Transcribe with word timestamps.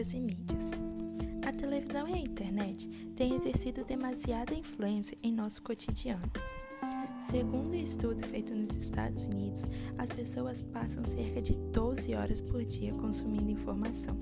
culturas 0.00 0.14
e 0.14 0.20
mídias. 0.20 0.70
A 1.46 1.52
televisão 1.52 2.08
e 2.08 2.14
a 2.14 2.18
internet 2.18 2.88
têm 3.16 3.34
exercido 3.34 3.84
demasiada 3.84 4.54
influência 4.54 5.16
em 5.22 5.32
nosso 5.32 5.62
cotidiano. 5.62 6.30
Segundo 7.20 7.70
um 7.70 7.74
estudo 7.74 8.26
feito 8.26 8.54
nos 8.54 8.74
Estados 8.74 9.24
Unidos, 9.24 9.64
as 9.98 10.10
pessoas 10.10 10.62
passam 10.62 11.04
cerca 11.04 11.42
de 11.42 11.54
12 11.72 12.14
horas 12.14 12.40
por 12.40 12.64
dia 12.64 12.94
consumindo 12.94 13.50
informação. 13.50 14.16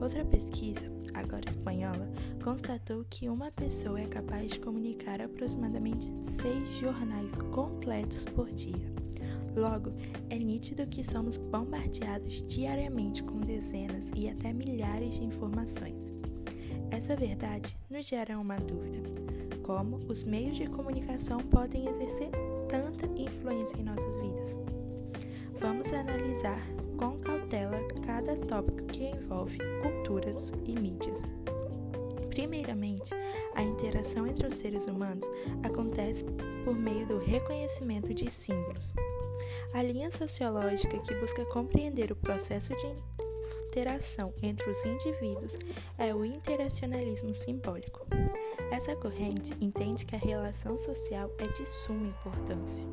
Outra 0.00 0.24
pesquisa, 0.24 0.90
agora 1.12 1.44
espanhola, 1.46 2.10
constatou 2.42 3.04
que 3.10 3.28
uma 3.28 3.50
pessoa 3.50 4.00
é 4.00 4.06
capaz 4.06 4.52
de 4.52 4.60
comunicar 4.60 5.20
aproximadamente 5.20 6.10
seis 6.22 6.66
jornais 6.78 7.36
completos 7.52 8.24
por 8.24 8.50
dia. 8.52 9.03
Logo, 9.56 9.92
é 10.30 10.38
nítido 10.38 10.86
que 10.86 11.04
somos 11.04 11.36
bombardeados 11.36 12.42
diariamente 12.44 13.22
com 13.22 13.38
dezenas 13.40 14.10
e 14.16 14.28
até 14.28 14.52
milhares 14.52 15.14
de 15.14 15.24
informações. 15.24 16.12
Essa 16.90 17.14
verdade 17.14 17.76
nos 17.88 18.06
gera 18.06 18.38
uma 18.38 18.56
dúvida: 18.56 19.00
como 19.62 19.96
os 20.08 20.24
meios 20.24 20.56
de 20.56 20.66
comunicação 20.66 21.38
podem 21.38 21.86
exercer 21.86 22.30
tanta 22.68 23.06
influência 23.20 23.76
em 23.76 23.84
nossas 23.84 24.18
vidas? 24.18 24.58
Vamos 25.60 25.92
analisar 25.92 26.60
com 26.96 27.18
cautela 27.18 27.78
cada 28.04 28.36
tópico 28.36 28.84
que 28.86 29.04
envolve 29.04 29.58
culturas 29.82 30.52
e 30.66 30.72
mídias. 30.78 31.22
Primeiramente, 32.34 33.14
a 33.54 33.62
interação 33.62 34.26
entre 34.26 34.48
os 34.48 34.54
seres 34.54 34.88
humanos 34.88 35.24
acontece 35.62 36.24
por 36.64 36.74
meio 36.74 37.06
do 37.06 37.18
reconhecimento 37.18 38.12
de 38.12 38.28
símbolos. 38.28 38.92
A 39.72 39.80
linha 39.84 40.10
sociológica 40.10 40.98
que 40.98 41.14
busca 41.14 41.44
compreender 41.46 42.10
o 42.10 42.16
processo 42.16 42.74
de 42.74 42.86
interação 43.68 44.34
entre 44.42 44.68
os 44.68 44.84
indivíduos 44.84 45.56
é 45.96 46.12
o 46.12 46.24
interacionalismo 46.24 47.32
simbólico. 47.32 48.04
Essa 48.72 48.96
corrente 48.96 49.54
entende 49.60 50.04
que 50.04 50.16
a 50.16 50.18
relação 50.18 50.76
social 50.76 51.30
é 51.38 51.46
de 51.46 51.64
suma 51.64 52.08
importância. 52.08 52.84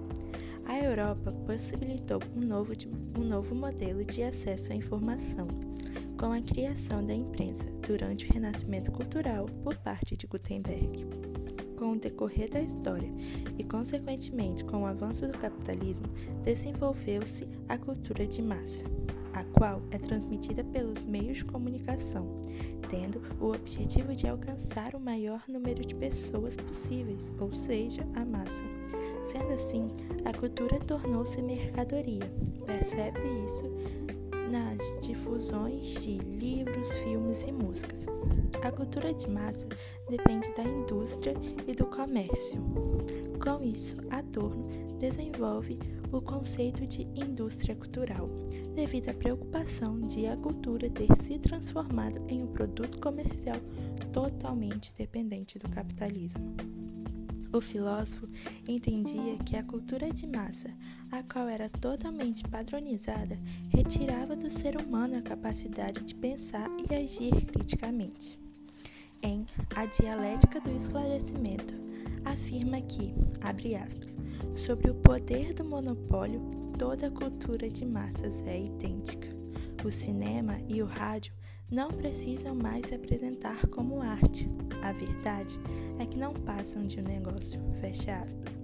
A 0.68 0.78
Europa 0.78 1.32
possibilitou 1.48 2.20
um 2.36 2.42
novo, 2.42 2.74
um 3.18 3.24
novo 3.24 3.56
modelo 3.56 4.06
de 4.06 4.22
acesso 4.22 4.72
à 4.72 4.76
informação, 4.76 5.48
com 6.22 6.34
a 6.34 6.40
criação 6.40 7.04
da 7.04 7.16
imprensa 7.16 7.68
durante 7.82 8.30
o 8.30 8.34
renascimento 8.34 8.92
cultural 8.92 9.48
por 9.64 9.76
parte 9.78 10.16
de 10.16 10.28
Gutenberg. 10.28 11.04
Com 11.80 11.94
o 11.94 12.00
decorrer 12.00 12.48
da 12.48 12.62
história 12.62 13.12
e, 13.58 13.64
consequentemente, 13.64 14.64
com 14.64 14.84
o 14.84 14.86
avanço 14.86 15.26
do 15.26 15.36
capitalismo, 15.36 16.06
desenvolveu-se 16.44 17.48
a 17.68 17.76
cultura 17.76 18.28
de 18.28 18.40
massa, 18.40 18.86
a 19.34 19.44
qual 19.46 19.82
é 19.90 19.98
transmitida 19.98 20.64
pelos 20.64 21.02
meios 21.02 21.40
de 21.40 21.46
comunicação, 21.46 22.40
tendo 22.88 23.20
o 23.40 23.48
objetivo 23.48 24.14
de 24.14 24.28
alcançar 24.28 24.94
o 24.94 25.00
maior 25.00 25.42
número 25.48 25.84
de 25.84 25.96
pessoas 25.96 26.56
possíveis, 26.56 27.34
ou 27.40 27.52
seja, 27.52 28.08
a 28.14 28.24
massa. 28.24 28.64
Sendo 29.24 29.54
assim, 29.54 29.88
a 30.24 30.38
cultura 30.38 30.80
tornou-se 30.82 31.42
mercadoria. 31.42 32.32
Percebe 32.68 33.20
isso 33.44 33.66
nas 34.50 35.06
difusões 35.06 36.02
de 36.02 36.18
livros, 36.18 36.92
filmes 37.04 37.46
e 37.46 37.52
músicas. 37.52 38.06
A 38.64 38.72
cultura 38.72 39.14
de 39.14 39.30
massa 39.30 39.68
depende 40.10 40.54
da 40.54 40.64
indústria 40.64 41.34
e 41.68 41.74
do 41.74 41.86
comércio. 41.86 42.62
Com 43.44 43.64
isso, 43.64 43.96
Adorno 44.10 44.68
desenvolve 45.00 45.80
o 46.12 46.22
conceito 46.22 46.86
de 46.86 47.04
indústria 47.16 47.76
cultural, 47.76 48.30
devido 48.76 49.10
à 49.10 49.14
preocupação 49.14 50.00
de 50.02 50.28
a 50.28 50.38
cultura 50.38 50.90
ter 50.90 51.16
se 51.16 51.40
transformado 51.40 52.24
em 52.28 52.44
um 52.44 52.48
produto 52.48 53.00
comercial 53.00 53.58
totalmente 54.12 54.94
dependente 54.96 55.58
do 55.58 55.70
capitalismo. 55.70 56.56
O 57.54 57.60
filósofo 57.60 58.30
entendia 58.66 59.38
que 59.40 59.58
a 59.58 59.64
cultura 59.64 60.10
de 60.10 60.26
massa, 60.26 60.74
a 61.12 61.22
qual 61.22 61.50
era 61.50 61.68
totalmente 61.68 62.48
padronizada, 62.48 63.38
retirava 63.70 64.38
do 64.38 64.50
ser 64.50 64.78
humano 64.78 65.18
a 65.18 65.22
capacidade 65.22 66.06
de 66.06 66.16
pensar 66.16 66.70
e 66.90 66.96
agir 66.96 67.46
criticamente. 67.48 68.40
Em 69.22 69.46
A 69.76 69.86
Dialética 69.86 70.62
do 70.62 70.72
Esclarecimento, 70.72 71.76
afirma 72.24 72.80
que, 72.80 73.14
abre 73.42 73.76
aspas, 73.76 74.18
sobre 74.56 74.90
o 74.90 74.96
poder 74.96 75.54
do 75.54 75.66
monopólio, 75.66 76.42
toda 76.80 77.12
cultura 77.12 77.70
de 77.70 77.86
massas 77.86 78.42
é 78.48 78.62
idêntica. 78.62 79.28
O 79.84 79.92
cinema 79.92 80.58
e 80.70 80.82
o 80.82 80.86
rádio 80.86 81.34
não 81.72 81.90
precisam 81.90 82.54
mais 82.54 82.88
se 82.88 82.96
apresentar 82.96 83.66
como 83.68 84.02
arte. 84.02 84.50
A 84.84 84.92
verdade 84.92 85.58
é 86.00 86.06
que 86.06 86.18
não 86.18 86.34
passam 86.34 86.86
de 86.86 87.00
um 87.00 87.04
negócio. 87.04 87.62
Fecha 87.80 88.18
aspas. 88.18 88.60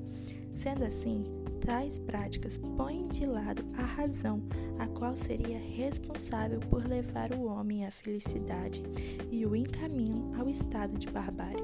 Sendo 0.54 0.84
assim, 0.84 1.26
tais 1.66 2.00
práticas 2.00 2.58
põem 2.58 3.08
de 3.08 3.26
lado 3.26 3.64
a 3.78 3.84
razão, 3.84 4.42
a 4.80 4.88
qual 4.88 5.16
seria 5.16 5.58
responsável 5.58 6.60
por 6.60 6.86
levar 6.86 7.32
o 7.32 7.46
homem 7.46 7.86
à 7.86 7.92
felicidade 7.92 8.84
e 9.32 9.46
o 9.46 9.56
encaminham 9.56 10.34
ao 10.38 10.50
estado 10.50 10.98
de 10.98 11.08
barbárie. 11.08 11.64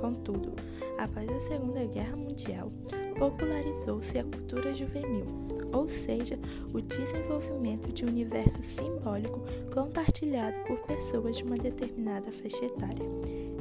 Contudo, 0.00 0.52
após 0.98 1.28
a 1.28 1.40
Segunda 1.40 1.84
Guerra 1.86 2.16
Mundial, 2.16 2.72
popularizou-se 3.18 4.18
a 4.18 4.24
cultura 4.24 4.74
juvenil, 4.74 5.26
ou 5.72 5.86
seja, 5.88 6.38
o 6.72 6.80
desenvolvimento 6.80 7.92
de 7.92 8.04
um 8.04 8.08
universo 8.08 8.62
simbólico 8.62 9.40
compartilhado 9.72 10.58
por 10.66 10.78
pessoas 10.86 11.36
de 11.36 11.44
uma 11.44 11.56
determinada 11.56 12.30
faixa 12.32 12.64
etária. 12.64 13.06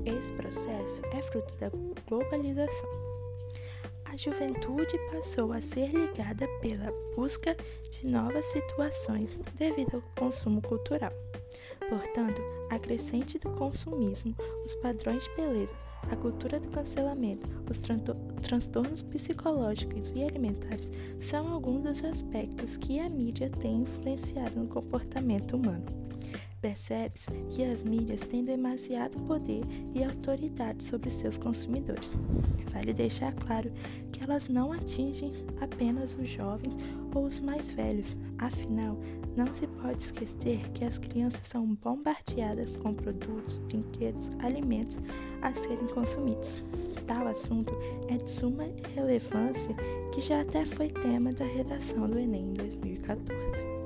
Esse 0.05 0.33
processo 0.33 1.01
é 1.13 1.21
fruto 1.21 1.53
da 1.59 1.69
globalização. 2.07 2.89
A 4.05 4.17
juventude 4.17 4.97
passou 5.11 5.53
a 5.53 5.61
ser 5.61 5.91
ligada 5.91 6.47
pela 6.61 6.91
busca 7.15 7.55
de 7.91 8.07
novas 8.07 8.45
situações 8.45 9.39
devido 9.55 9.95
ao 9.95 10.01
consumo 10.15 10.61
cultural. 10.61 11.13
Portanto, 11.89 12.43
a 12.69 12.77
crescente 12.77 13.39
do 13.39 13.49
consumismo, 13.49 14.35
os 14.63 14.75
padrões 14.75 15.23
de 15.23 15.35
beleza, 15.35 15.75
a 16.11 16.15
cultura 16.15 16.59
do 16.59 16.69
cancelamento, 16.69 17.47
os 17.67 17.79
transtornos 18.41 19.01
psicológicos 19.01 20.13
e 20.15 20.23
alimentares 20.23 20.91
são 21.19 21.47
alguns 21.47 21.81
dos 21.81 22.05
aspectos 22.05 22.77
que 22.77 22.99
a 22.99 23.09
mídia 23.09 23.49
tem 23.49 23.81
influenciado 23.81 24.59
no 24.59 24.67
comportamento 24.67 25.55
humano. 25.55 25.85
Percebe-se 26.61 27.31
que 27.49 27.63
as 27.63 27.83
mídias 27.83 28.21
têm 28.21 28.43
demasiado 28.43 29.17
poder 29.23 29.63
e 29.93 30.03
autoridade 30.03 30.83
sobre 30.83 31.09
seus 31.09 31.37
consumidores. 31.37 32.17
Vale 32.73 32.93
deixar 32.93 33.33
claro 33.35 33.71
que 34.11 34.21
elas 34.23 34.49
não 34.49 34.73
atingem 34.73 35.31
apenas 35.61 36.17
os 36.17 36.29
jovens 36.29 36.75
ou 37.15 37.25
os 37.25 37.39
mais 37.39 37.71
velhos, 37.71 38.17
afinal, 38.39 38.97
não 39.37 39.53
se 39.53 39.67
pode 39.67 40.01
esquecer 40.03 40.59
que 40.71 40.83
as 40.83 40.97
crianças 40.97 41.47
são 41.47 41.75
bombardeadas 41.75 42.75
com 42.75 42.93
produtos, 42.93 43.57
brinquedos, 43.59 44.29
alimentos 44.39 44.99
a 45.41 45.53
serem 45.53 45.87
consumidos. 45.87 46.61
Tal 47.07 47.25
assunto 47.27 47.73
é 48.09 48.17
de 48.17 48.29
suma 48.29 48.65
relevância 48.93 49.73
que 50.13 50.21
já 50.21 50.41
até 50.41 50.65
foi 50.65 50.89
tema 50.89 51.31
da 51.31 51.45
redação 51.45 52.09
do 52.09 52.19
Enem 52.19 52.49
em 52.49 52.53
2014. 52.53 53.79